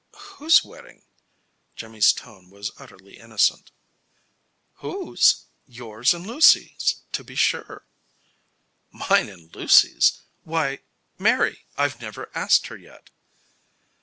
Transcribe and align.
"Whose 0.17 0.63
wedding?" 0.63 1.03
Jimmy's 1.75 2.11
tone 2.11 2.49
was 2.49 2.71
utterly 2.79 3.19
innocent. 3.19 3.69
"Whose? 4.77 5.45
Yours 5.67 6.11
and 6.15 6.25
Lucy's, 6.25 7.03
to 7.11 7.23
be 7.23 7.35
sure." 7.35 7.83
"Mine 8.89 9.29
and 9.29 9.55
Lucy's? 9.55 10.23
Why? 10.43 10.79
Mary, 11.19 11.65
I've 11.77 12.01
never 12.01 12.31
asked 12.33 12.65
her 12.65 12.77
yet." 12.77 13.11